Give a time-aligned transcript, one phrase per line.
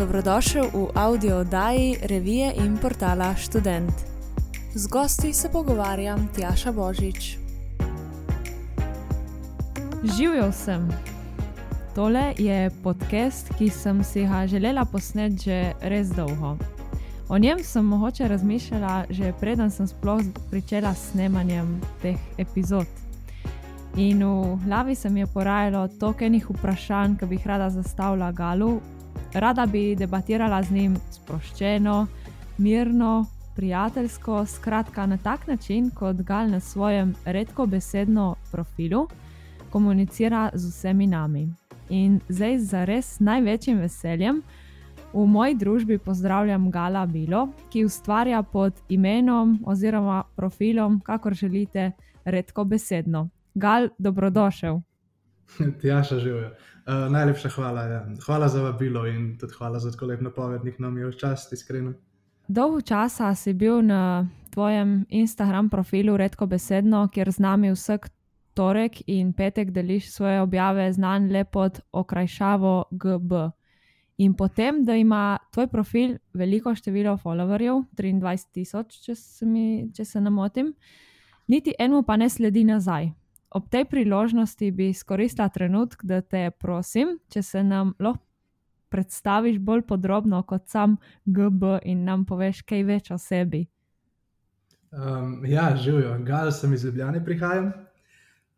[0.00, 3.92] Dobrodošel v audio oddaji revije in portala Student.
[4.74, 7.36] Z gosti se pogovarjam Tjaša Božič.
[10.16, 10.88] Živijo sem.
[11.94, 16.56] Tole je podcast, ki sem si ga želela posneti že res dolgo.
[17.28, 22.86] O njem sem mogoče razmišljala že preden sem sploh začela s snemanjem teh epizod.
[23.96, 28.32] In v glavi se mi je porajalo toliko enih vprašanj, ki bi jih rada zastavila
[28.32, 28.80] Galu.
[29.34, 32.06] Rada bi debatirala z njim sproščeno,
[32.58, 39.08] mirno, prijateljsko, skratka na tak način, kot Gal na svojem redko besedno profilu
[39.70, 41.48] komunicira z vsemi nami.
[41.88, 44.42] In zdaj z res največjim veseljem
[45.12, 51.92] v moji družbi pozdravljam Gala Bilo, ki ustvarja pod imenom oziroma profilom, kakor želite,
[52.24, 53.28] redko besedno.
[53.54, 54.80] Gal, dobrodošel.
[55.82, 56.50] Tjaša živijo.
[56.90, 57.82] Uh, najlepša hvala.
[57.82, 58.06] Ja.
[58.26, 61.92] Hvala za vabilo in tudi hvala za tako lep napovednik, nam je včasih iskreno.
[62.48, 68.08] Dolgo časa si bil na tvojem Instagram profilu redko besedno, kjer z nami vsak
[68.54, 73.32] torek in petek deliš svoje objave, znan le pod okrajšavo GB.
[74.18, 79.14] In potem, da ima tvoj profil veliko število followerjev, 23 tisoč, če,
[79.94, 80.74] če se ne motim,
[81.46, 83.12] niti enemu pa ne sledi nazaj
[83.50, 88.24] ob tej priložnosti bi izkoristila trenutek, da te prosim, če se nam lahko
[88.90, 93.64] predstaviš bolj podrobno kot sam GB in nam poveš kaj več o sebi.
[94.90, 97.70] Um, ja, živijo, gal sem iz Ljubljana, prihajam.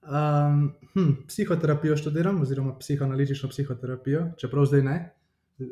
[0.02, 0.62] Um,
[0.94, 4.96] hm, psihoterapijo študiram, oziroma psihoanalitično psihoterapijo, čeprav zdaj ne,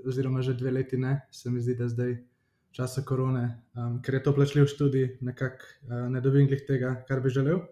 [0.06, 4.20] oziroma že dve leti ne, se mi zdi, da zdaj v času korone, um, ker
[4.20, 7.64] je to plačljiv študij, nekako uh, ne dobim tega, kar bi želel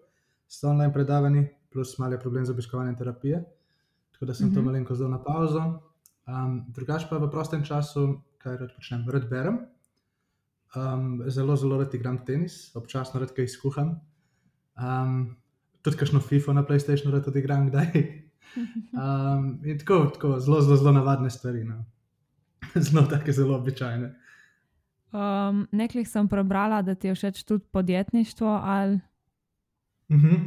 [0.49, 3.43] s online predavanji, plus malo je problem z obiskovanjem terapije.
[4.11, 4.55] Tako da sem uh -huh.
[4.55, 4.65] to mhm.
[4.65, 5.81] malenko zdal na pauzo.
[6.27, 9.59] Um, drugač pa v prostem času, kaj rad počnem, rad berem.
[10.75, 13.99] Um, zelo, zelo rad igram tenis, občasno rad kaj izkuham.
[14.77, 15.37] Um,
[15.81, 17.89] tudi kakšno FIFO na PlayStationu rad odigram, kdaj.
[18.93, 21.63] Um, in tako, tako zelo, zelo, zelo navadne stvari.
[21.63, 21.85] No.
[22.75, 24.15] Zelo tako, zelo običajne.
[25.11, 28.47] Um, Nekaj sem prebrala, da ti je všeč tudi podjetništvo.
[28.63, 28.99] Ali...
[30.09, 30.39] Mm -hmm.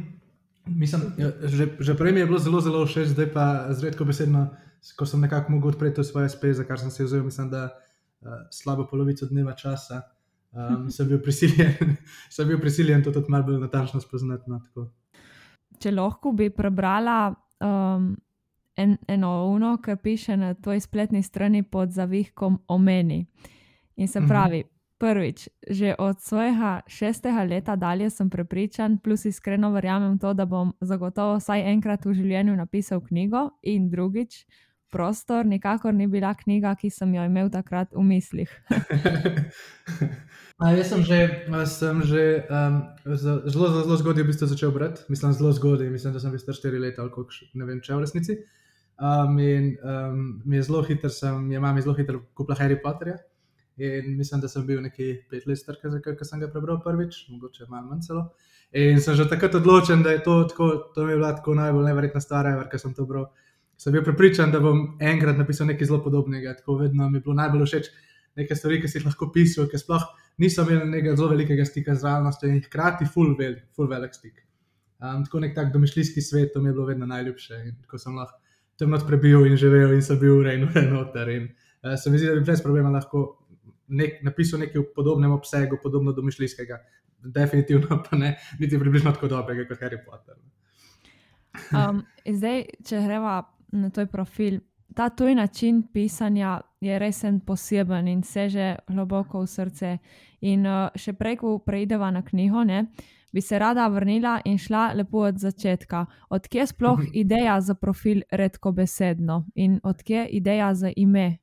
[0.65, 4.47] Mislim, ja, že, že prej mi je bilo zelo, zelo všeč, zdaj pa zredko besedno,
[4.95, 7.69] ko sem nekako mogel odpreti svoje spet, za kar sem se vzel, mislim, da
[8.21, 10.01] uh, slabo polovico dneva časa
[10.51, 11.95] um, sem, bil prisiljen,
[12.35, 14.49] sem bil prisiljen to tudi malo bolj natančno spoznati.
[14.51, 14.61] No,
[15.79, 18.13] Če lahko bi prebrala um,
[18.75, 23.25] en, eno uno, ki piše na tvoji spletni strani pod zavihkom o meni.
[23.95, 24.29] In se mhm.
[24.29, 24.72] pravi, mm -hmm.
[25.03, 30.71] Prvič, že od svojega šestega leta dalje sem prepričan, plus iskreno verjamem to, da bom
[30.79, 33.49] zagotovo vsaj enkrat v življenju napisal knjigo.
[33.67, 34.45] In drugič,
[34.87, 38.53] prostor nikakor ni bila knjiga, ki sem jo imel takrat v mislih.
[40.63, 41.19] A, jaz sem že,
[41.67, 46.15] sem že um, zelo, zelo, zelo zgodaj v bistvu začel brati, mislim, zelo zgodaj, mislim,
[46.15, 48.37] da sem bil star 4 leta ali kako ne vem, če v resnici.
[49.03, 53.19] Um, in um, mi je zelo hiter, sem, je mami zelo hiter kupila Harry Potterja.
[53.77, 57.65] In mislim, da sem bil nekje pet let star, ko sem ga prebral prvič, mogoče
[57.69, 58.27] malo manj celo.
[58.73, 61.85] In sem že takrat odločen, da je to, tako, to mi je bila tako najbolj
[61.89, 63.31] neverjetna stvar, ker sem to bral.
[63.77, 66.53] Sem bil prepričan, da bom enkrat napisal nekaj zelo podobnega.
[66.57, 67.89] Tako vedno mi je bilo najbolj všeč
[68.39, 70.05] nekaj stvari, ki si jih lahko pisal, ker sploh
[70.41, 74.41] nisem imel nekega zelo velikega stika z realnostjo in hkrati full, vel, full velik stik.
[75.03, 77.59] Um, tako nek tak domišljijski svet, to mi je bilo vedno najljubše.
[77.67, 78.39] In ko sem lahko
[78.79, 81.29] tam not prebil in živel in sem bil urejen, urejen noter.
[81.29, 81.49] In
[81.83, 83.25] uh, se mi zdi, da bi brez problema lahko
[83.93, 86.79] nek, napisal nekaj v podobnem obsegu, podobno domišljijskega,
[87.23, 90.35] definitivno pa ne, niti približno tako dobrega kot Harry Potter.
[91.71, 93.39] Um, zdaj, če greva
[93.73, 94.59] na tvoj profil,
[94.95, 99.97] ta tuj način pisanja je resen poseben in seže globoko v srce.
[100.41, 102.85] In uh, še prej, ko preideva na knjigo, ne,
[103.33, 106.05] bi se rada vrnila in šla lepo od začetka.
[106.29, 107.11] Odkje je sploh mhm.
[107.13, 111.37] ideja za profil redko besedno in odkje je ideja za ime?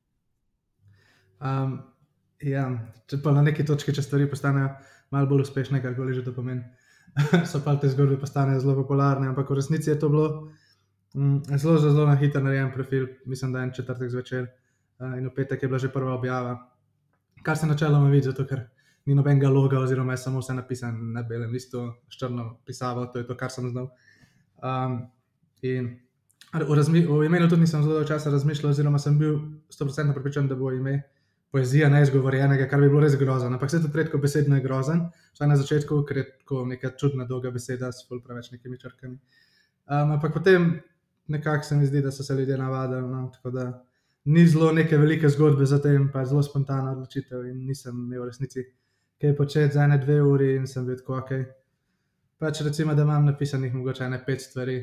[1.41, 1.79] Um,
[2.41, 2.65] Ja,
[3.09, 4.71] če pa na neki točki, če stvari postanejo
[5.13, 6.63] malo bolj uspešne, kar koli že to pomeni,
[7.51, 9.29] so pa te zgodbe postanejo zelo popularne.
[9.29, 10.27] Ampak v resnici je to bilo
[11.13, 15.17] mm, zelo, zelo, zelo na hitro narejen profil, mislim, da je en četrtek zvečer uh,
[15.19, 16.57] in v petek je bila že prva objava.
[17.45, 18.65] Kar se načeloma vidi, zato ker
[19.05, 23.21] ni nobenega loga, oziroma je samo vse napisano na belem listu, s črno pisavo, to
[23.21, 23.89] je to, kar sem znal.
[24.61, 24.99] Um,
[25.61, 25.97] in
[26.53, 29.39] v, v imenu tudi nisem zelo dolgo časa razmišljal, oziroma sem bil
[29.73, 31.01] 100% pripričan, da bo ime
[31.51, 33.53] poezija neizgovorjenega, kar bi bilo res grozen.
[33.53, 35.03] Ampak se to redko besedno je grozen,
[35.33, 39.17] vsaj na začetku, ker je tako neka čudna, dolga beseda s pol preveč nekimi črkami.
[39.91, 40.73] Um, ampak potem
[41.27, 43.07] nekako se mi zdi, da so se ljudje navadili.
[43.07, 43.29] No?
[43.33, 43.65] Tako da
[44.25, 48.25] ni zelo neke velike zgodbe za tem, pa je zelo spontana odločitev in nisem imel
[48.25, 48.63] resnici
[49.21, 51.31] kaj početi za ene dve uri in sem bil tako ok.
[52.41, 54.77] Pač recimo, da imam napisanih mogoče ne pet stvari,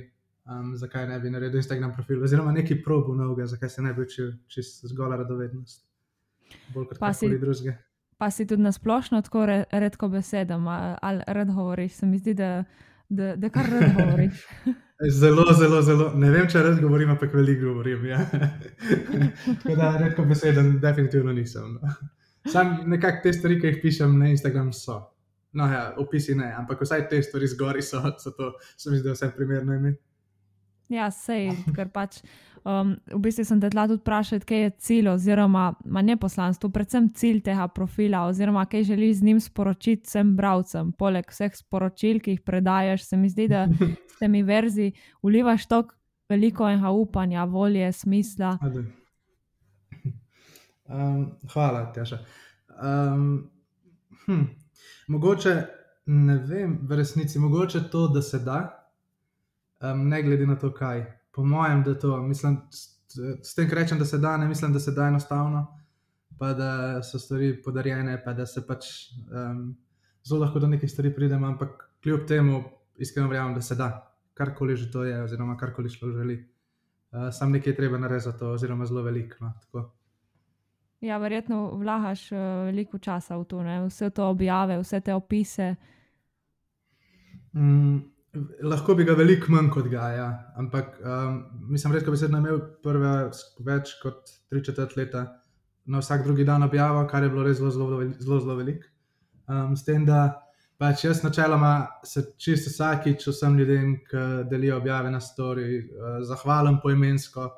[0.46, 4.02] um, zakaj ne bi naredil Instagram profil, oziroma neki probu novega, zakaj se ne bi
[4.02, 5.87] učil čist zgolj radovednost.
[6.74, 7.76] Bolj kot karkoli drugega.
[8.18, 11.92] Pa si tudi nasplošno tako re, redko besedam, ali rad govoriš.
[11.92, 12.64] Se mi zdi, da,
[13.08, 14.46] da, da kar rad govoriš.
[15.10, 16.08] Zelo, zelo, zelo.
[16.18, 18.08] Ne vem, če res govorim, ampak veliko govorim.
[18.10, 18.24] Ja.
[19.62, 21.76] Tako da redko beseden, definitivno nisem.
[21.78, 21.94] No.
[22.50, 24.98] Sam nekako te stvari, ki jih pišem na Instagram, so.
[25.52, 29.14] No, ja, opisi ne, ampak vsaj te stvari zgori so, so to, se mi zdi,
[29.14, 29.94] vse primerno ime.
[30.92, 32.20] Ja, sej, ker pač.
[32.64, 36.70] Um, v bistvu sem te tla tudi vprašal, kaj je cilj, oziroma ma ne poslanstvo,
[36.74, 40.92] predvsem cilj tega profila, oziroma kaj želiš z njim sporočiti vsem bralcem.
[40.92, 43.66] Poleg vseh sporočil, ki jih predajaš, se mi zdi, da
[44.12, 45.94] s temi verzi ulivaš tako
[46.28, 48.58] veliko enega upanja, volje, smisla.
[50.88, 52.18] Um, hvala, Tjaša.
[52.82, 53.50] Um,
[54.26, 54.42] hm,
[55.08, 55.54] mogoče,
[56.06, 58.88] ne vem, v resnici, mogoče to, da se da,
[59.80, 61.17] um, ne glede na to, kaj.
[61.30, 64.80] Po mojem, da to, mislim, s, tem, kar rečem, da se da, ne mislim, da
[64.80, 65.66] se da enostavno,
[66.38, 68.86] pa da so stvari podarjene, pa da se pač
[69.30, 69.76] um,
[70.24, 72.62] zelo lahko do nekih stvari pridemo, ampak kljub temu
[72.98, 76.38] iskreno verjamem, da se da, karkoli že to je, oziroma karkoli človek želi.
[77.12, 79.36] Uh, sam nekaj je treba narediti za to, oziroma zelo veliko.
[79.40, 79.90] No, tako.
[81.00, 83.80] Ja, verjetno vlagaš uh, veliko časa v to, ne?
[83.86, 85.74] vse to objave, vse te opise.
[87.52, 87.98] Mm,
[88.62, 90.28] lahko bi ga veliko manj kot ga, ja.
[90.56, 91.38] ampak um,
[91.70, 93.12] mislim, redko bi se imel prve
[93.66, 95.24] več kot tri četrt leta
[95.88, 98.90] na vsak drugi dan objavo, kar je bilo res zelo, zelo, zelo, zelo veliko.
[99.48, 100.42] Um, s tem, da
[100.78, 101.72] pač jaz načeloma
[102.04, 107.48] se čisto vsakič vsem ljudem, ki delijo objave na story, uh, zahvalim poimensko,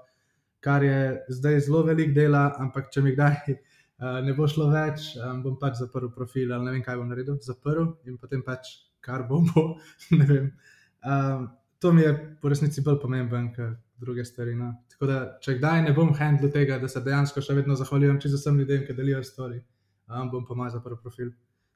[0.62, 1.00] kar je
[1.40, 5.58] zdaj zelo velik dela, ampak če mi kdaj uh, ne bo šlo več, um, bom
[5.58, 9.42] pač zaprl profil ali ne vem, kaj bom naredil, zaprl in potem pač kar bo,
[10.30, 10.50] vem.
[11.04, 11.48] Um,
[11.80, 14.54] to mi je po resnici bolj pomemben, kot druge stvari.
[14.56, 14.72] No.
[14.92, 18.40] Tako da, če kdaj ne bom handlu tega, da se dejansko še vedno zahvaljujem čisto
[18.40, 19.60] vsem ljudem, ki delijo stvari,
[20.08, 21.32] um, bom pa moj zaprl profil.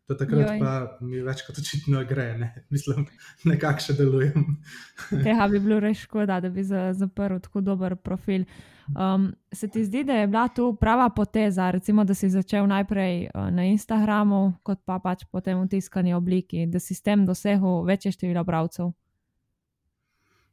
[0.06, 0.58] To takrat Joj.
[0.60, 2.50] pa mi več kot očitno gre, ne?
[2.74, 3.06] mislim,
[3.48, 4.58] nekako še delujem.
[5.26, 8.44] Tega bi bilo res škoda, da bi za, zaprl tako dober profil.
[8.92, 13.30] Um, se ti zdi, da je bila tu prava poteza, recimo, da si začel najprej
[13.30, 17.80] uh, na Instagramu, kot pa pač potem v tiskani obliki, da si s tem dosegel
[17.88, 18.92] večje število bralcev?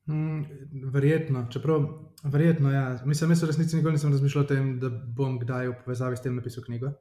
[0.07, 0.45] Mm,
[0.95, 1.89] verjetno, čeprav
[2.23, 2.85] verjetno, ja.
[3.05, 6.23] Mislim, jaz v resnici nikoli nisem razmišljal o tem, da bom kdaj v povezavi s
[6.23, 6.95] tem napisal knjigo.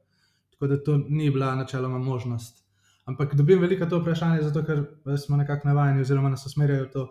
[0.61, 2.65] Tako da to ni bila načeloma možnost.
[3.05, 4.83] Ampak dobim veliko to vprašanje, zato ker
[5.17, 7.05] smo nekako navajeni, oziroma nas usmerjajo to,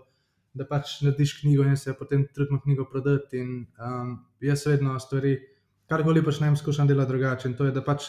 [0.54, 3.40] da pač narediš knjigo in se potem trudimo knjigo prodati.
[3.42, 5.34] In um, jaz vedno stvari,
[5.90, 7.48] kar koli počnem, skušam delati drugače.
[7.50, 8.06] In to je, da pač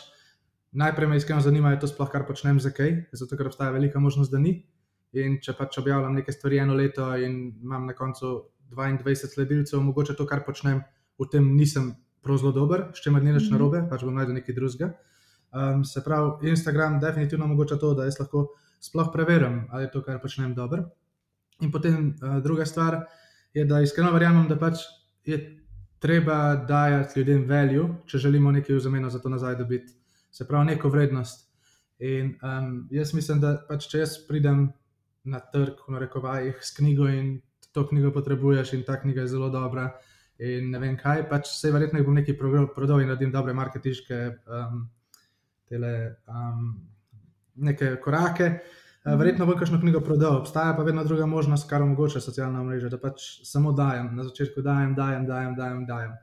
[0.72, 4.30] najprej me iskreno zanima, je to sploh kar počnem, zakaj, zato ker obstaja velika možnost,
[4.32, 4.60] da ni.
[5.18, 8.44] In če pač objavljam nekaj stvari eno leto in imam na koncu
[8.78, 10.84] 22 sledilcev, mogoče to, kar počnem,
[11.18, 13.58] v tem nisem prav zelo dober, s čimer ni nič Mhm.
[13.58, 14.94] narobe, pač bom najdel nekaj drugega.
[15.52, 18.48] Um, se pravi, Instagram definitivno omogoča to, da jaz lahko
[18.80, 20.86] sploh preverim, ali je to, kar počnem, dobro.
[21.60, 23.02] In potem uh, druga stvar
[23.54, 24.86] je, da iskreno verjamem, da pač
[25.26, 25.40] je
[26.00, 29.94] treba dajati ljudem value, če želimo nekaj v zameno za to nazaj dobiti,
[30.32, 31.50] se pravi, neko vrednost.
[32.00, 34.70] In um, jaz mislim, da pač, če jaz pridem
[35.24, 37.36] na trg, v narekovajih, s knjigo in
[37.76, 39.92] to knjigo potrebuješ, in ta knjiga je zelo dobra,
[40.40, 44.88] in ne vem kaj, pač se verjetno bom nekaj prodal in naredim dobre marketinške um,
[45.72, 45.94] tele,
[46.28, 46.74] um,
[47.56, 48.52] neke korake.
[49.02, 52.92] Uh, verjetno bom kakšno knjigo prodal, obstaja pa vedno druga možnost, kar omogoča socialna mreža,
[52.92, 55.88] da pač samo dajem, na začetku dajem, dajem, dajem, dajem.
[55.90, 56.20] dajem.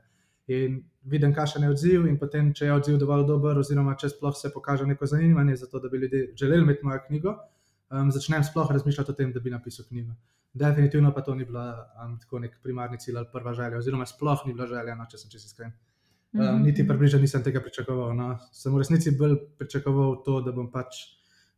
[0.49, 4.33] In vidim, kakšen je odziv, in potem, če je odziv dovolj dober, oziroma če sploh
[4.33, 7.35] se pokaže neko zanimanje za to, da bi ljudje želeli imeti mojo knjigo,
[7.93, 10.15] um, začnem sploh razmišljati o tem, da bi napisal knjigo.
[10.53, 11.67] Definitivno pa to ni bila
[12.01, 15.21] um, tako nek primarni cilj ali prva želja, oziroma sploh ni bila želja, no, če
[15.21, 15.75] sem čisto iskren.
[16.33, 16.63] Um, Mhm.
[16.63, 18.13] niti približno nisem tega pričakoval.
[18.15, 18.37] No.
[18.53, 20.95] Sem v resnici bolj pričakoval to, da bom pač.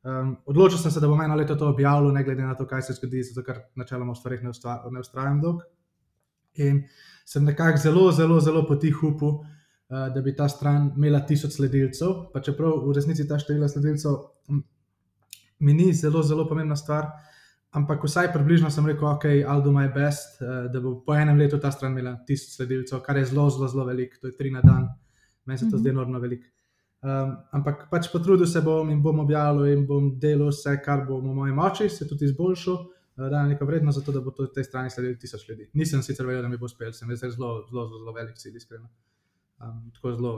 [0.03, 2.81] Um, odločil sem se, da bom eno leto to objavil, ne glede na to, kaj
[2.81, 5.61] se zgodi, zato ker načeloma v stvarih ne, ustva, ne ustrajam dolg.
[6.55, 6.83] In
[7.25, 12.31] sem nekako zelo, zelo, zelo potiho upal, uh, da bi ta stran imela tisoč sledilcev.
[12.33, 14.15] Pa čeprav v resnici ta število sledilcev
[15.59, 17.11] mi ni zelo, zelo pomembna stvar,
[17.71, 21.37] ampak vsaj približno sem rekel, ok, I'll do my best, uh, da bo po enem
[21.39, 24.51] letu ta stran imela tisoč sledilcev, kar je zelo, zelo, zelo veliko, to je tri
[24.51, 24.89] na dan,
[25.45, 25.81] meni se to Mhm.
[25.81, 26.47] zdi enormno veliko.
[27.01, 31.17] Um, ampak pač potrudil se bom in bom objavil in bom delal vse, kar bo
[31.19, 34.31] v moji moči, se tudi izboljšal, uh, da je neko vrednost za to, da bo
[34.31, 35.69] to tej strani sledilo tisoč ljudi.
[35.73, 37.31] Nisem sicer verjel, da mi bo uspel, sem jaz zelo,
[37.69, 38.89] zelo, zelo, zelo velik cilj, iskreno.
[39.61, 40.33] Um, tako zelo.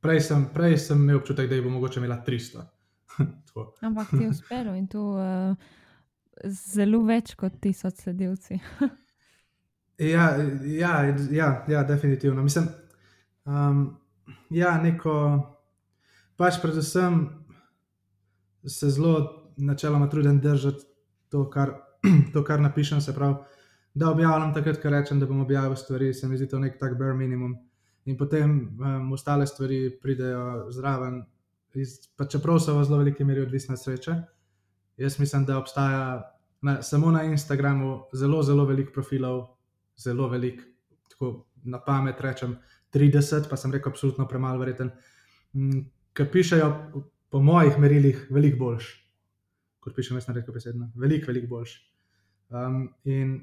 [0.00, 2.62] Prej sem, prej sem imel občutek, da jih bo mogoče imela 300.
[3.88, 5.56] Ampak ti je uspelo in to uh,
[6.44, 8.58] zelo več kot tisoč sledilci.
[10.14, 10.28] ja,
[10.64, 10.94] ja,
[11.30, 12.42] ja, ja, definitivno.
[12.42, 12.68] Mislim,
[13.44, 13.86] um,
[14.50, 15.16] ja, neko.
[16.36, 17.22] Pač predvsem
[18.68, 19.14] se zelo
[19.56, 20.84] načeloma trudim držati
[21.32, 21.72] to, kar,
[22.34, 23.00] to, kar napišem.
[23.00, 23.38] Se pravi,
[23.94, 26.98] da objavljam takrat, ko rečem, da bom objavil stvari, se mi zdi to nek tak
[26.98, 27.56] bare minimum.
[28.06, 31.22] In potem um, ostale stvari pridejo zraven,
[31.74, 34.14] iz, pa čeprav so v zelo veliki meri odvisne od sreče.
[34.96, 39.42] Jaz mislim, da obstaja na, samo na Instagramu zelo, zelo veliko profilov,
[39.96, 40.62] zelo velik,
[41.10, 42.56] tako na pamet rečem
[42.94, 44.90] 30, pa sem rekel, absolutno premalo verjeten,
[46.16, 46.70] ki pišejo
[47.30, 48.88] po mojih merilih, veliko boljš,
[49.80, 51.76] kot pišem, jaz ne rečem besedno, veliko, veliko boljš.
[52.48, 53.36] Um, in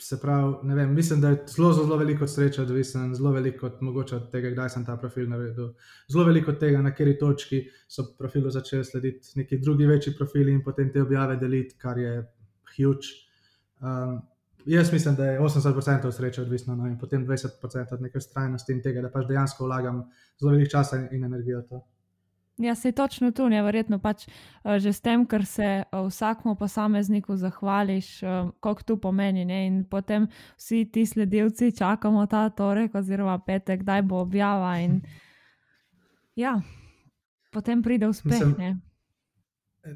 [0.00, 4.16] se pravi, vem, mislim, da je zelo, zelo veliko sreče odvisen, zelo veliko od mogoče
[4.16, 5.72] od tega, kdaj sem ta profil naredil,
[6.08, 10.52] zelo veliko od tega, na kateri točki so profilu začeli slediti neki drugi večji profili
[10.52, 12.16] in potem te objave deliti, kar je
[12.76, 13.14] huge.
[13.80, 14.20] Um,
[14.68, 18.82] Jaz mislim, da je 80% sreče odvisno no, in potem 20% od neke strajnosti in
[18.82, 20.02] tega, da pač dejansko vlagam
[20.40, 21.80] zelo veliko časa in energijo v to.
[22.58, 26.56] Ja, se je točno tu, nevrjetno pač uh, že s tem, ker se uh, vsakmu
[26.58, 29.44] posamezniku zahvališ, uh, koliko tu pomeni.
[29.44, 29.66] Ne?
[29.66, 34.74] In potem vsi ti sledilci čakamo ta torek oziroma petek, kdaj bo objava.
[34.82, 35.00] In,
[36.44, 36.58] ja,
[37.54, 38.42] potem pride uspeh.
[38.42, 38.82] Mislim,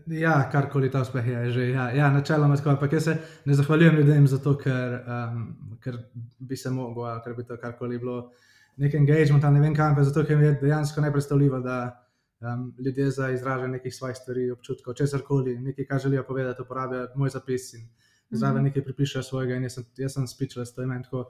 [0.06, 1.68] ja, karkoli ta uspeh je že.
[1.70, 2.70] Ja, ja načeloma tako.
[2.70, 5.98] Ampak jaz se ne zahvaljujem ljudem zato, ker, um, ker
[6.38, 8.30] bi se mogel, ker bi to karkoli bilo.
[8.76, 12.01] Nek engagement, ne vem kam, zato ker mi je dejansko nepredstavljivo, da
[12.42, 17.08] um, ljudje za izražanje nekih svojih stvari, občutkov, česar koli, nekaj, kar želijo povedati, uporabljajo
[17.14, 17.88] moj zapis in
[18.30, 18.68] zraven mm -hmm.
[18.68, 19.54] nekaj pripišejo svojega.
[19.54, 21.24] Jaz sem, jaz sem speechless, to je meni tako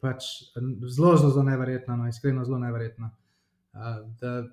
[0.00, 0.24] pač
[0.96, 3.10] zelo, zelo, zelo neverjetno, no, iskreno zelo neverjetno.
[3.72, 3.80] Uh,
[4.20, 4.44] da,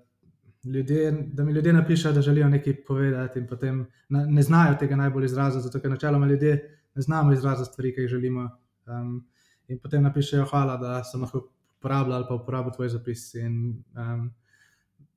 [0.63, 4.95] ljudje, da mi ljudje napišejo, da želijo nekaj povedati, in potem na, ne znajo tega
[4.95, 8.49] najbolj izraziti, zato ker načeloma ljudje ne znamo izraziti stvari, ki jih želimo.
[8.85, 9.27] Um,
[9.67, 13.33] in potem napišejo, hvala, da sem lahko uporabljal ali pa uporabil tvoj zapis.
[13.33, 14.33] In, um,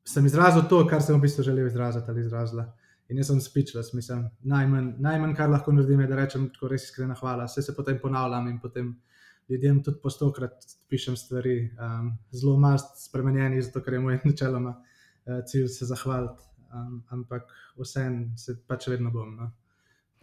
[0.05, 2.67] sem izrazil to, kar sem v bistvu želel izraziti ali izrazila.
[3.09, 6.85] In jaz sem speechless, mislim, najmanj, najmanj kar lahko naredim, je, da rečem tako res
[6.85, 7.47] iskrena hvala.
[7.49, 8.91] Vse se potem ponavljam in potem
[9.49, 14.75] ljudem tudi po stokrat pišem stvari, um, zelo malo spremenjenih, zato ker je moj načeloma
[14.77, 16.45] uh, cilj se zahvaliti.
[16.69, 17.49] Um, ampak
[17.81, 19.37] vseeno se pač vedno bom.
[19.37, 19.51] No.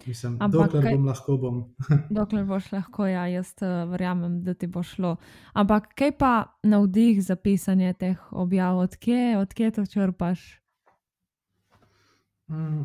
[0.04, 1.62] Mislim, Ampak, dokler kaj, bom lahko, bom.
[2.18, 5.16] dokler boš lahko, ja, jaz uh, verjamem, da ti bo šlo.
[5.54, 6.34] Ampak kaj pa
[6.64, 10.44] navdih za pisanje teh objav, odkje, odkje to črpaš?
[12.52, 12.84] Mm,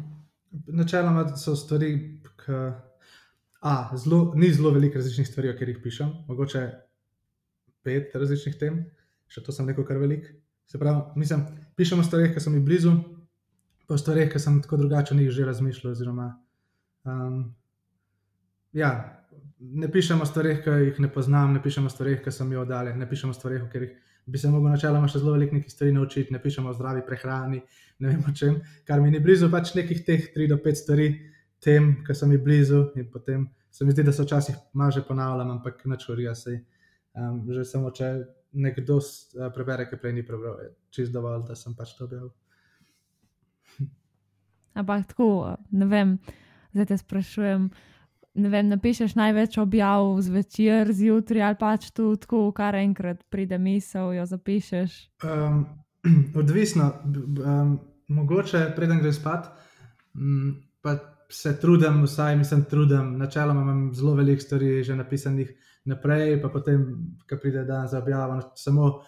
[0.78, 1.92] načeloma so stvari,
[2.40, 2.60] ki
[4.04, 6.62] zelo, ni zelo veliko različnih stvari, o katerih pišem, mogoče
[7.84, 8.84] pet različnih tem,
[9.28, 10.30] še to sem rekel, kar velik.
[10.70, 11.42] Se pravi, mislim,
[11.76, 12.94] pišem o stvarih, ki so mi blizu,
[13.86, 15.92] pa o stvarih, ki sem tako drugače o njih že razmišljal.
[15.92, 16.30] Oziroma,
[17.04, 17.54] Um,
[18.72, 18.90] ja,
[19.60, 23.08] ne pišemo stvari, ki jih ne poznam, ne pišemo stvari, ki so mi oddaljen, ne
[23.08, 26.40] pišemo stvari, o katerih bi se lahko načeloma še zelo veliko nekaj stvari naučiti, ne
[26.42, 27.60] pišemo o zdravi prehrani,
[27.98, 31.08] ne vem o čem, kar mi ni blizu, pač nekih teh 3 do 5 stvari,
[31.60, 32.84] tem, ki so mi blizu.
[32.96, 36.60] In potem se mi zdi, da se včasih malo že ponavljam, ampak načurja se.
[37.14, 38.10] Um, že samo če
[38.52, 42.30] nekdo uh, prebere, ki prej ni prebral, je čist dovolj, da sem pač to objavil.
[44.78, 46.18] Ampak tako, ne vem
[46.72, 47.70] zdaj te sprašujem.
[48.34, 54.26] Vem, napišeš največ objav zvečer, zjutraj ali pač tu, tako, kar enkrat pride misel, jo
[54.26, 54.98] zapišeš.
[55.26, 55.64] Um,
[56.42, 59.50] odvisno, um, mogoče preden greš spat,
[60.14, 60.94] um, pa
[61.30, 63.16] se trudim, vsaj mislim, trudim.
[63.18, 65.50] Načeloma imam zelo veliko stvari že napisanih
[65.84, 66.86] naprej, pa potem,
[67.28, 69.00] ko pride dan za objavo, samo.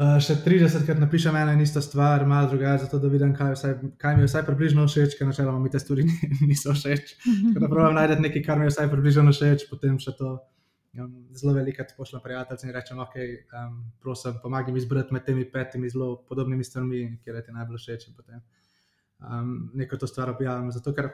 [0.00, 3.50] Uh, še 30 krat napišem eno in isto stvar, malo drugače, zato da vidim, kaj,
[3.52, 6.06] vsaj, kaj mi je vsaj približno všeč, ker načeloma mi te stvari
[6.48, 7.10] niso všeč.
[7.52, 10.30] Da pravim najti nekaj, kar mi je vsaj približno všeč, potem še to
[10.96, 13.18] um, zelo velikrat pošljem prijateljem in rečem, ok,
[13.60, 18.06] um, prosim, pomagaj mi izbrati med temi petimi zelo podobnimi stvarmi, kjer ti najbolj všeč.
[18.16, 18.40] Potem
[19.20, 19.50] um,
[19.82, 20.70] neko to stvar objavim.
[20.72, 21.10] Zato, ker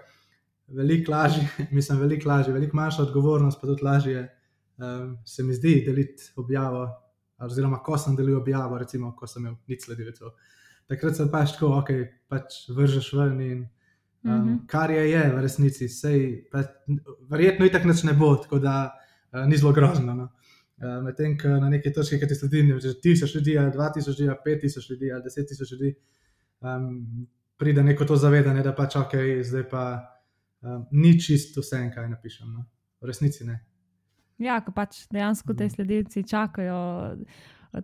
[0.78, 1.42] veliko lažje,
[1.76, 4.22] mislim, veliko lažje, veliko manjša odgovornost, pa tudi lažje
[4.78, 6.86] um, se mi zdi deliti objavo
[7.44, 10.32] oziroma ko sem delil objavo, recimo, ko sem imel nič sledilcev.
[10.88, 11.90] Takrat sem pač tako, ok,
[12.30, 14.66] pač vržeš ven in um, mm -hmm.
[14.66, 16.62] kar je, je v resnici, sej, pa,
[17.30, 18.92] verjetno i tak neč ne bo, tako da
[19.32, 20.14] uh, ni zelo grozno.
[20.14, 20.28] No.
[20.76, 24.18] Uh, Medtem, ko na neki točki, ki ti sledi, že tisoč ljudi, ali dva tisoč
[24.18, 25.94] ljudi, ali pet tisoč ljudi, ali deset tisoč ljudi,
[26.60, 27.26] um,
[27.56, 29.12] pride neko to zavedanje, da pač ok,
[29.42, 30.16] zdaj pa
[30.60, 32.52] um, ni čisto vse, kaj napišem.
[32.52, 32.66] No.
[33.00, 33.64] V resnici ne.
[34.38, 35.74] Ja, pač dejansko te mhm.
[35.74, 36.80] sledilci čakajo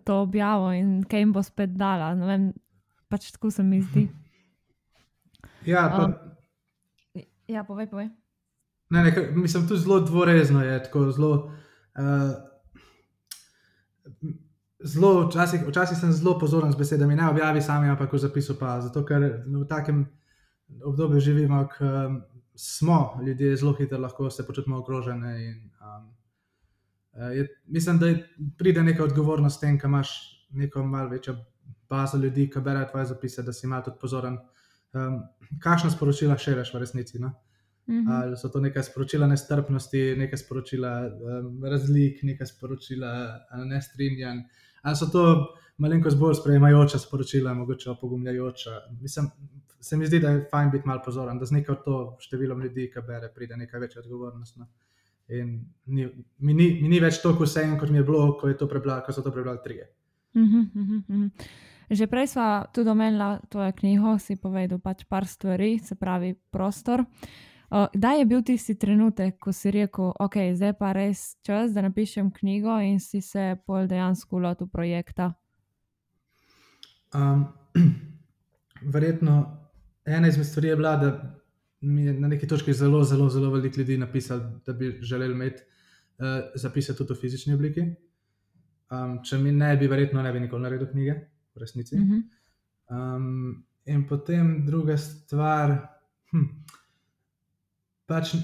[0.05, 2.13] to objavo in kaj jim bo spet dala.
[2.17, 2.51] Ne Vem,
[3.09, 4.09] pač tako se mi zdi.
[5.63, 6.33] Ja, pa, Um,
[7.47, 8.09] Ja, povej, povej.
[8.89, 11.51] ne, ne, mislim, tu zelo dvorezno je, tako zelo.
[11.95, 12.35] Uh,
[14.83, 18.81] Zelo, včasih, včasih sem zelo pozoren z besedami, ne objavi sami, ampak v zapisu pa.
[18.83, 20.03] Zato, ker v takem
[20.83, 22.17] obdobju živimo, ko um,
[22.55, 25.31] smo ljudje zelo hitro lahko se počutimo ogrožene.
[25.45, 26.12] In, um, eh,
[27.13, 30.09] je, mislim, da je- pride neka odgovornost s tem, ko imaš
[30.51, 31.35] neko malo večjo
[31.89, 34.37] bazo ljudi, ki berejo tvoje zapise, da si malo tudi pozoren.
[34.93, 35.19] Um,
[35.59, 37.19] kakšna sporočila širiš v resnici?
[37.19, 37.31] No?
[37.89, 38.07] Mhm.
[38.07, 43.11] Ali so to neka sporočila nestrpnosti, neka sporočila um, razlik, neka sporočila
[43.51, 44.39] uh, nestrinjanj,
[44.81, 48.71] ali so to malenkost bolj sprejemajoča sporočila, mogoče opogumljajoča.
[49.01, 49.29] Mislim,
[49.81, 52.91] se mi zdi, da je fajn biti malo pozoren, da z neko to številom ljudi,
[52.93, 54.57] ki bere, pride nekaj večja odgovornost.
[54.57, 54.67] No.
[55.27, 58.57] In ni, mi, ni, mi ni več toliko vseeno, kot mi je bilo, ko, je
[58.57, 59.87] to prebral, ko so to prebrali trije.
[60.35, 61.29] Mhm, mhm, mhm.
[61.89, 67.05] Že prej smo tudi omenili tvojo knjigo, si povedal pač par stvari, se pravi prostor.
[67.73, 71.81] Uh, Kdaj je bil tisti trenutek, ko si rekel, ok, zdaj pa res čas, da
[71.81, 75.31] napišem knjigo in si se pol dejansko lotil projekta?
[77.13, 77.47] Um,
[78.93, 79.37] verjetno
[80.05, 81.09] ena izmed stvari je bila, da
[81.83, 85.63] mi je na neki točki zelo, zelo, zelo veliko ljudi napisalo, da bi želeli imeti
[85.63, 86.25] uh,
[86.55, 87.85] zapise tudi v fizični obliki.
[88.91, 91.13] Um, če mi ne bi, verjetno ne bi nikoli naredil knjige,
[91.55, 91.99] v resnici.
[91.99, 92.19] Mhm.
[92.89, 95.77] Um, in potem druga stvar.
[96.31, 96.45] Hm,
[98.05, 98.35] pač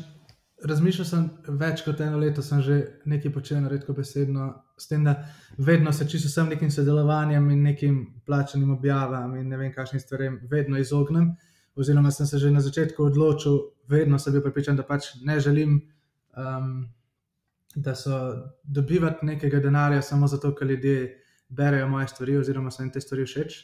[0.65, 1.27] razmišljal sem
[1.59, 5.15] več kot eno leto, sem že nekaj počel, redko besedno, s tem, da
[5.57, 10.39] vedno se čisto vsem nekim sodelovanjem in nekim plačanim objavam in ne vem, kakšnim stvarem,
[10.51, 11.33] vedno izognem.
[11.79, 15.79] Oziroma, sem se že na začetku odločil, vedno sem bil pripričan, da pač ne želim,
[16.35, 16.89] um,
[17.75, 18.17] da so
[18.63, 21.15] dobivati nekega denarja samo zato, ker ljudje
[21.49, 23.59] berejo moje stvari, oziroma so jim te stvari všeč.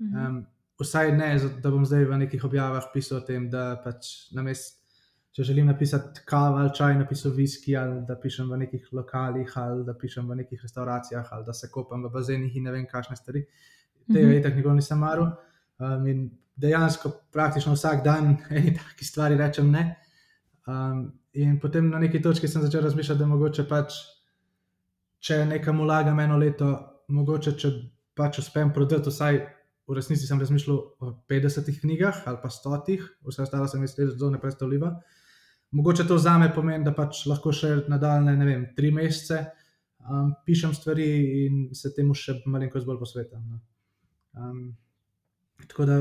[0.00, 0.26] Mhm.
[0.26, 0.46] Um,
[0.82, 4.80] vsaj ne, da bom zdaj v nekih objavah pisal o tem, da pač namest,
[5.32, 9.84] če želim napisati kavo ali čaj, napisal viski, ali da pišem v nekih lokalih, ali
[9.84, 13.16] da pišem v nekih restauracijah, ali da se kopam v bazenih in ne vem, kakšne
[13.16, 13.46] stvari.
[14.12, 14.34] Tega Mhm.
[14.34, 15.30] je tako nikoli nisem maral.
[15.78, 19.84] Um, in dejansko praktično vsak dan eni taki stvari rečem ne.
[20.66, 23.96] Um, in potem na neki točki sem začel razmišljati, da mogoče pač,
[25.22, 26.74] če nekam vlagam eno leto,
[27.08, 27.72] mogoče če
[28.18, 29.40] pač uspem prodati vsaj.
[29.88, 34.06] V resnici sem razmišljal o 50 knjigah ali pa 100, vse ostalo se mi zdi
[34.12, 34.92] zelo nepredstavljivo.
[35.72, 39.40] Mogoče to za me pomeni, da pač lahko še nadaljne, ne vem, tri mesece
[40.08, 41.08] um, pišem stvari
[41.44, 43.42] in se temu še malenkost bolj posvetim.
[43.48, 43.60] No.
[44.38, 44.60] Um,
[45.66, 45.98] tako da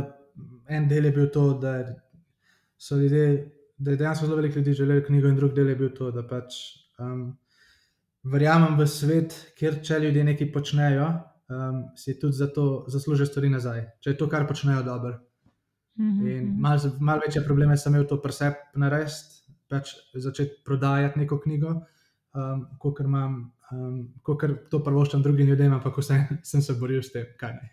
[0.69, 1.75] en del je bil to, da
[2.77, 3.25] so ljudje,
[3.77, 6.23] da je dejansko zelo veliko ljudi želelo knjigo, in drug del je bil to, da
[6.27, 6.57] pač
[6.99, 7.31] um,
[8.23, 11.09] verjamem v svet, kjer če ljudje nekaj počnejo,
[11.49, 15.19] um, si tudi za to zaslužijo stvari nazaj, če je to, kar počnejo dobro.
[15.99, 16.61] Mhm, In mhm.
[16.61, 21.75] malo mal večje probleme sem imel to presep narediti, pač začeti prodajati neko knjigo,
[22.33, 27.11] um, kot imam, um, kot to prvoščam drugim ljudem, ampak vse sem se boril s
[27.13, 27.71] tem, kaj ne.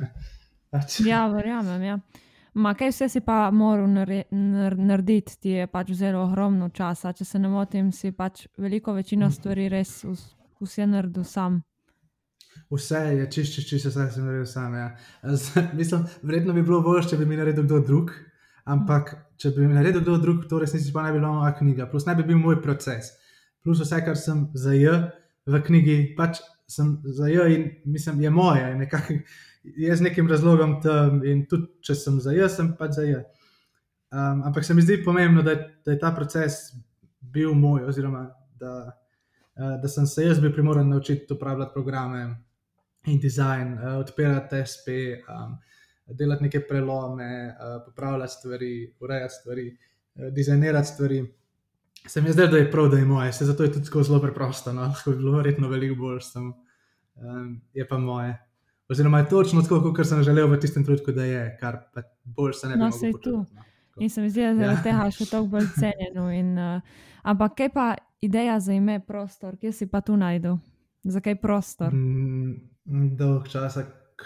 [0.70, 1.82] pač, Ja, verjamem.
[1.82, 1.98] Ja.
[2.54, 7.12] Ma, kaj vse si pa moral nare- nar- narediti, ti je pač vzelo ogromno časa.
[7.12, 11.60] Če se ne motim, si pač veliko večino stvari res vs- vse naredil sam.
[12.70, 14.74] Vse je čist, čist, vse sem naredil sam.
[14.74, 14.88] Ja.
[15.22, 18.10] Z, mislim, vredno bi bilo bolje, če bi mi naredil kdo drug,
[18.66, 21.86] ampak če bi mi naredil kdo drug, to resnici pa ne bi bila moja knjiga,
[21.90, 23.12] plus ne bi bil moj proces.
[23.62, 25.06] Plus vse, kar sem zajel
[25.46, 28.74] v knjigi, pač sem zajel in mislim, je moje.
[28.78, 29.18] Nekako,
[29.62, 33.24] je z nekim razlogom tam in tudi če sem zajel, sem pač zajel.
[34.10, 35.54] Um, ampak se mi zdi pomembno, da
[35.84, 36.52] da je ta proces
[37.20, 38.24] bil moj, oziroma
[38.58, 38.72] da,
[39.54, 42.22] uh, da sem se jaz bil primoren naučiti uporabljati programe
[43.06, 44.88] in dizajn, uh, odpirati SP,
[45.28, 45.56] um,
[46.06, 49.76] delati neke prelome, uh, popravljati stvari, urejati stvari,
[50.30, 51.20] dizajnirati stvari.
[52.06, 54.02] Se mi je zdelo, da je prav, da je moje, se zato je tudi tako
[54.02, 54.72] zelo preprosto.
[54.72, 54.80] No?
[54.82, 56.52] Lahko bi bilo verjetno veliko bolj, sem,
[57.16, 58.38] um, je pa moje.
[58.88, 62.52] Oziroma, je točno tako, kot sem želel v tistem trenutku, da je, kar pa bolj
[62.52, 63.54] se ne bi No, mogel saj počutiti, to.
[63.54, 63.64] no.
[63.96, 64.82] In se mi zdi, da je zaradi Ja.
[64.82, 66.30] tega še toliko bolj cenjeno.
[66.32, 66.80] In, uh,
[67.22, 67.86] ampak kaj pa
[68.20, 70.58] ideja za ime prostor, kje si pa tu najdel?
[71.04, 71.94] Zakaj prostor?
[71.94, 72.56] Mm,
[73.14, 73.78] dolg čas.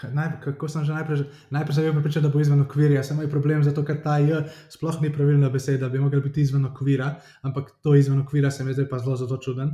[0.03, 3.29] Naj, kako sem že najprej, najprej sem bil pripričan, da bo izven okvirja, samo je
[3.31, 7.71] problem, zato ker ta J sploh ni pravilna beseda, bi mogla biti izven okvira, ampak
[7.81, 9.71] to izven okvira se mi zdaj pa zelo, zelo čuden.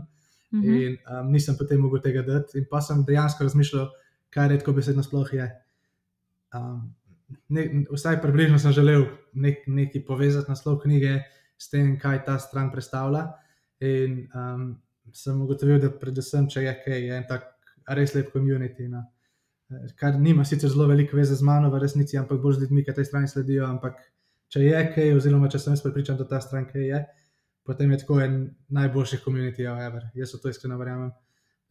[0.54, 0.74] Mhm.
[0.76, 3.90] In um, nisem potem mogel tega dati, in pa sem dejansko razmišljal,
[4.30, 5.48] kaj redko besedno sploh je.
[6.56, 6.94] Um,
[7.50, 11.22] ne, vsaj približno sem želel nek, nekaj povezati naslov knjige
[11.58, 13.30] s tem, kaj ta stran predstavlja.
[13.80, 14.76] In um,
[15.14, 17.48] sem ugotovil, da predvsem, če je kaj, je en tak
[17.98, 18.88] res lep komunity.
[18.92, 19.06] No.
[20.00, 22.96] Kar nima sicer zelo veliko veze z mano v resnici, ampak bolj z ljudmi, ki
[22.98, 23.66] tej strani sledijo.
[23.68, 24.00] Ampak
[24.52, 27.02] če je kaj, oziroma če sem jaz pripričan, da ta stranka je,
[27.68, 28.40] potem je tako en
[28.80, 30.08] najboljših komunitijev ever.
[30.18, 31.12] Jaz v to iskreno verjamem.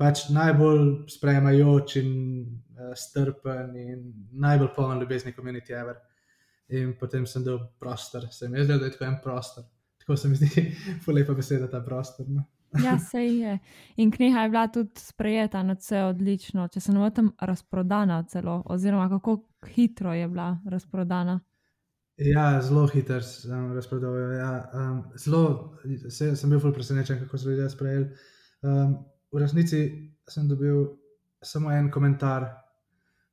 [0.00, 2.12] Pač najbolj sprejemajoč in
[2.46, 5.98] uh, strpen in najbolj poln ljubezni komunitij ever.
[6.70, 9.66] In potem sem dal prostor, se mi je zdelo, da je tako en prostor.
[10.00, 10.64] Tako se mi zdi,
[11.16, 12.30] lepa beseda ta prostor.
[12.30, 12.46] No.
[12.84, 13.58] Ja, se je.
[13.96, 18.62] In knjiga je bila tudi sprejeta na vse odlično, če se ne motim, razprodana celo,
[18.66, 21.40] oziroma kako hitro je bila razprodana.
[22.20, 24.16] Ja, zelo hiter sem razprodal.
[24.36, 24.70] Ja.
[24.74, 25.76] Um, zelo
[26.08, 28.10] se, sem bil presenečen, kako so ljudje sprejeli.
[28.62, 28.98] Um,
[29.32, 29.80] v resnici
[30.28, 30.84] sem dobil
[31.42, 32.44] samo en komentar,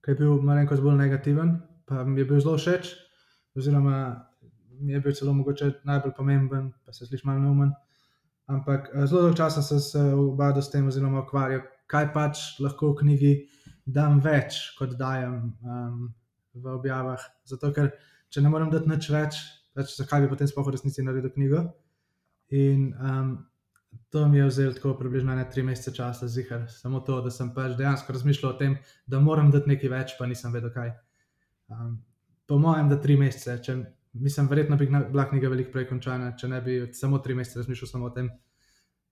[0.05, 2.93] ki je bil malo bolj negativen, pa mi je bil zelo všeč,
[3.55, 3.97] oziroma
[4.79, 7.73] mi je bil celo mogoče najbolj pomemben, pa se sliši malo neumen.
[8.47, 12.93] Ampak eh, zelo dolgo časa sem se ubadal s tem, oziroma ukvarjal, kaj pač lahko
[12.93, 13.33] v knjigi
[13.83, 16.07] dam več, kot dajem um,
[16.55, 17.21] v objavah.
[17.47, 17.91] Zato, ker
[18.31, 19.41] če ne morem dati nič več,
[19.75, 21.65] več zakaj bi potem sploh v resnici naredil knjigo.
[22.55, 23.35] In um,
[24.11, 26.67] to mi je vzelo tako približno ne tri mesece časa, zihar.
[26.71, 30.27] Samo to, da sem pač dejansko razmišljal o tem, da moram dati nekaj več, pa
[30.27, 30.93] nisem vedel kaj.
[31.71, 31.97] Um,
[32.47, 33.79] po mojem, da tri mesece, če
[34.21, 37.91] mislim, verjetno bi bila knjiga veliko prej končana, če ne bi samo tri mesece razmišljal
[37.91, 38.29] samo o tem.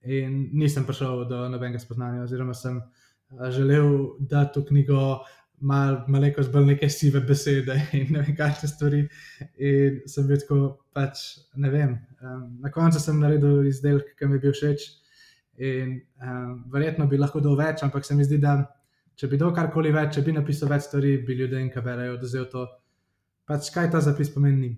[0.06, 2.82] In nisem prišel do nobenega spoznanja, oziroma sem
[3.52, 5.00] želel dati to knjigo
[5.60, 9.02] malo mal bolj neke sive besede in ne vem, kakšne stvari.
[9.58, 10.60] In sem bil tako,
[10.94, 11.24] pač
[11.56, 11.98] ne vem.
[12.22, 14.88] Um, na koncu sem naredil izdelek, ki mi je bil všeč.
[15.58, 18.58] In um, verjetno bi lahko dal več, ampak se mi zdi, da
[19.16, 22.50] če bi dal karkoli več, če bi napisal več stvari, bi ljudem, ki berajo, oduzel
[22.52, 22.68] to.
[23.48, 24.74] Pač kaj ta zapis pomeni.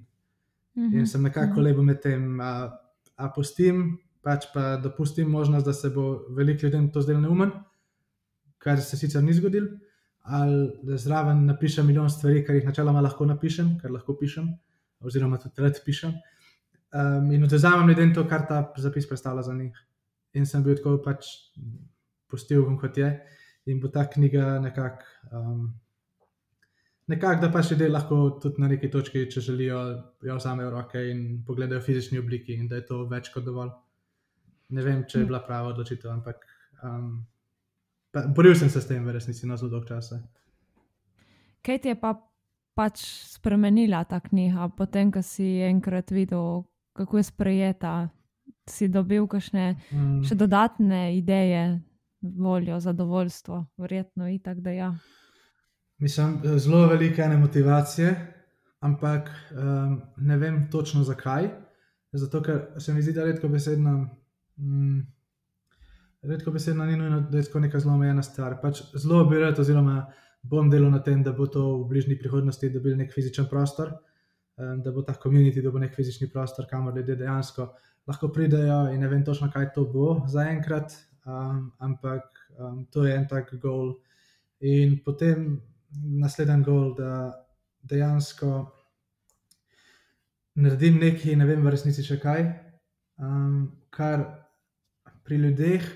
[0.77, 0.99] Mm -hmm.
[0.99, 1.61] In sem nekako mhm.
[1.61, 2.69] lebo med tem, a,
[3.15, 7.51] a pustim, pač pa dopustim možnost, da se bo veliko ljudem to zdelo neumen,
[8.57, 9.67] kar se sicer ni zgodilo
[10.27, 14.49] ali da zraven napišem milijon stvari, kar jih načeloma lahko napišem, kar lahko pišem,
[14.99, 16.11] oziroma tudi rad pišem.
[16.91, 19.77] Um, in odvzamem ljudem to, kar ta zapis predstavlja za njih.
[20.33, 21.29] In sem bil tako pač
[22.27, 23.11] pustil, kot je.
[23.71, 25.63] In bo ta knjiga nekako, um,
[27.11, 29.81] nekak, da pa še del lahko tudi na neki točki, če želijo,
[30.27, 33.73] jo vzamejo roke in pogledajo v fizični obliki, in da je to več kot dovolj.
[34.75, 36.43] Ne vem, če je bila prava odločitev, ampak.
[36.83, 37.25] Um,
[38.35, 40.09] Boril sem se s tem, v resnici, na zelo dolg čas.
[41.63, 42.15] Kaj ti je pa
[42.77, 46.65] pač spremenila ta knjiga, potem, ko si enkrat videl,
[46.97, 47.93] kako je sprejeta,
[48.67, 50.23] si dobil kakšne mm.
[50.27, 51.79] še dodatne ideje,
[52.21, 54.89] voljo, zadovoljstvo, verjetno in tako da ja.
[55.97, 58.33] Mislim, zelo velike ene motivacije,
[58.79, 61.49] ampak um, ne vem točno zakaj.
[62.13, 64.09] Zato, ker se mi zdi, da redko besedno.
[64.57, 64.99] Mm,
[66.21, 68.59] redko besedno ni nujno, da je to neka zelo omejena stvar.
[68.61, 70.05] Pač zelo bi rad, oziroma
[70.43, 73.89] bom delal na tem, da bo to v bližnji prihodnosti dobil nek fizičen prostor,
[74.57, 77.71] um, da bo ta komunit dobil nek fizični prostor, kamor ljudje dejansko
[78.07, 78.83] lahko pridejo.
[78.93, 80.93] In ne vem točno, kaj to bo zaenkrat,
[81.25, 82.29] um, ampak
[82.59, 83.95] um, to je en tak gol.
[84.61, 85.57] In potem
[85.95, 87.11] naslednji gol, da
[87.81, 88.49] dejansko
[90.55, 92.43] naredim nekaj, ne vem v resnici še kaj,
[93.21, 94.25] um, kar
[95.23, 95.87] pri ljudeh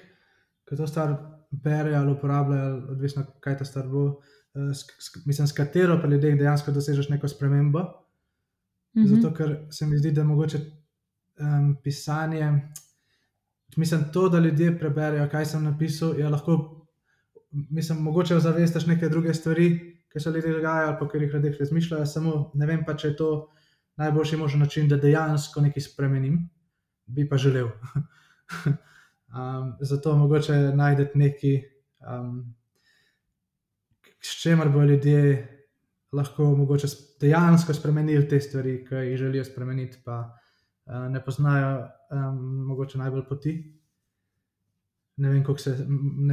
[0.72, 1.18] ki to stvar
[1.52, 4.04] berejo ali uporabljajo, odvisno kaj ta stvar bo.
[4.54, 4.72] Uh,
[5.26, 7.80] mislim, s katero pa ljudem dejansko dosežeš neko spremembo.
[8.96, 9.08] Mm -hmm.
[9.16, 10.58] Zato, ker se mi zdi, da mogoče
[11.40, 12.70] um, pisanje,
[13.78, 16.81] mislim, to, da ljudje preberejo, kaj sem napisal, je lahko,
[17.52, 22.06] mislim, mogoče ozavestiš neke druge stvari, ki se ljudje dogajajo, pa ker jih ljudje razmišljajo.
[22.06, 23.32] Samo ne vem pa, če je to
[23.98, 26.50] najboljši možen način, da dejansko nekaj spremenim,
[27.06, 27.70] bi pa želel.
[29.32, 31.54] Um, zato mogoče najdete nekaj,
[32.04, 32.56] um,
[34.20, 35.48] s čimer bo ljudje
[36.12, 36.68] lahko
[37.22, 40.36] dejansko spremenili te stvari, ki jih želijo spremeniti, pa
[40.86, 43.81] uh, ne poznajo um, mogoče najbolj poti.
[45.18, 45.30] Ne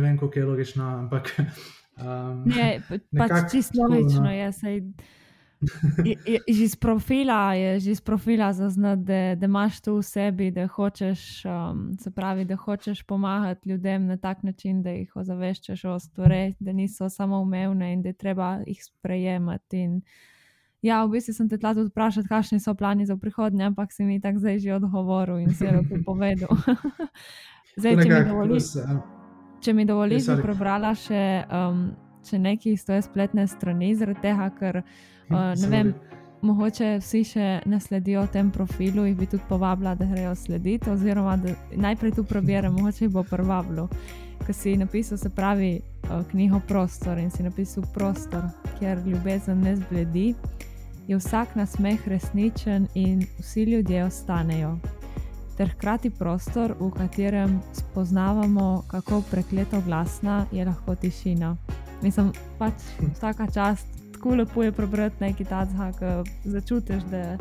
[0.03, 1.35] vem, kako je logično, ampak.
[1.99, 2.81] Um, ne,
[3.19, 4.31] pač čisto logično no.
[4.31, 4.53] je.
[4.53, 4.81] Saj
[6.05, 10.51] je, že iz profila je že iz profila zaznati, da, da imaš to v sebi,
[10.51, 15.85] da hočeš, um, se pravi, da hočeš pomagati ljudem na tak način, da jih ozaveščaš
[15.85, 19.79] o stvareh, da niso samo umevne in da treba jih sprejemati.
[19.79, 20.01] In,
[20.83, 24.05] ja, v bistvu sem te tla tudi vprašal, kakšni so plani za prihodnje, ampak si
[24.05, 26.55] mi tako zdaj že odgovoril in se je lahko povedal.
[27.79, 28.69] zdaj, če mi dovoliš,
[29.61, 31.25] če mi dovoliš, bi prebrala še.
[31.53, 31.89] Um,
[32.29, 34.81] Če nekaj iz tvoje spletne strani, zaradi tega, ker
[35.31, 35.93] ne vem,
[36.45, 41.37] mogoče vsi še ne sledijo tem profilu in bi tudi povabila, da grejo slediti, oziroma
[41.41, 43.89] da najprej tu preberem, mogoče jih bo prvablo.
[44.45, 49.77] Ker si napisal, se pravi, uh, knjigo Prostor in si napisal prostor, kjer ljubezen ne
[49.77, 50.29] zbledi,
[51.09, 54.79] je vsak nasmeh resničen in vsi ljudje ostanejo.
[55.59, 61.57] Ter hkrati prostor, v katerem spoznavamo, kako prekleto glasna je lahko tišina.
[62.03, 67.37] Mislim, pač vsaka čast, tako lepo je prebrati nekaj takega, ki začutiš, da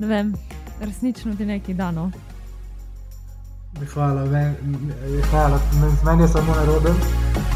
[0.00, 0.34] ne vem,
[0.80, 2.10] resnično ti nekaj dano.
[3.94, 4.54] Hvala, ven,
[5.30, 5.60] hvala.
[6.04, 6.96] meni je samo naroden,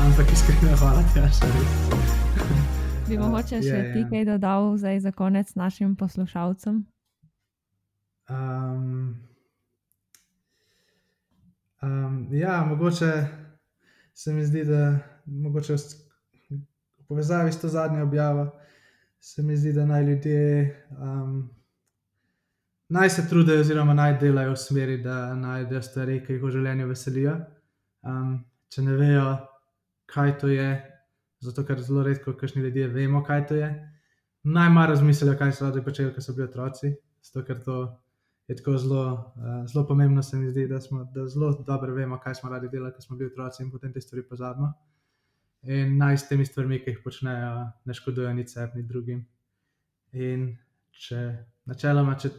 [0.00, 2.06] ampak iskreno hvala ti, ja, še res.
[3.08, 4.06] Bi mogoče še je, ti je.
[4.10, 6.86] kaj dodal za konec našim poslušalcem?
[8.30, 9.14] Um,
[11.82, 13.26] um, ja, mogoče
[14.14, 16.06] se mi zdi, da mogoče s-
[16.98, 18.50] v povezavi s to zadnjo objavo
[19.20, 20.40] se mi zdi, da naj ljudje
[20.90, 21.50] um,
[22.88, 26.86] naj se trudijo, oziroma naj delajo v smeri, da najdejo stvari, ki jih v življenju
[26.86, 27.36] veselijo.
[28.02, 29.24] Um, če ne vejo,
[30.06, 30.68] kaj to je,
[31.40, 33.70] zato ker zelo redko, kakšni ljudje vemo, kaj to je.
[34.44, 37.80] Najmanj razmislijo, kaj so radi počeli, ko so bili otroci, zato ker to
[38.48, 42.18] je tako zelo, uh, zelo pomembno, se mi zdi, da, smo, da zelo dobro vemo,
[42.18, 44.72] kaj smo radi delali, ko smo bili otroci in potem te stvari pozabimo.
[45.62, 49.24] In naj s temi stvarmi, ki jih počnejo, ne škodujejo ni sebi, ni drugim.
[50.12, 50.46] In
[50.94, 51.22] če
[51.66, 52.30] načeloma, če,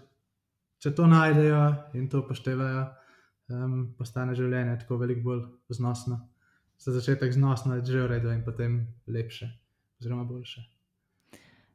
[0.79, 1.63] če to najdejo
[1.99, 2.85] in to upoštevajo,
[3.51, 5.43] um, postane življenje tako veliko bolj
[5.75, 6.21] znosno.
[6.79, 9.49] Za začetek znosno je že v redu in potem lepše,
[9.99, 10.76] oziroma boljše.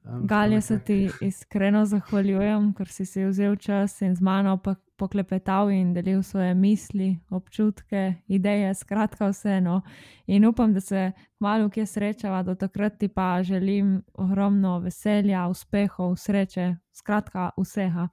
[0.04, 4.56] Um, tako se ti iskreno zahvaljujem, ker si si vzel čas in z mano
[4.96, 9.80] poklepetal in delil svoje misli, občutke, ideje, skratka vseeno.
[10.26, 16.16] In upam, da se kmalo kje srečava, do takrat ti pa želim ogromno veselja, uspehov,
[16.16, 18.08] sreče, skratka vsega.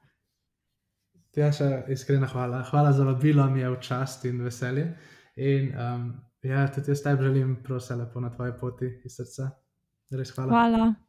[1.34, 2.64] Tjaša, iskrena hvala.
[2.70, 4.94] Hvala za vabilo, mi je v čast in veselje.
[5.36, 6.10] In um,
[6.42, 9.50] ja, tudi jaz tebi želim vse lepo na tvoji poti iz srca.
[10.12, 10.50] Res hvala.
[10.50, 11.09] Hvala.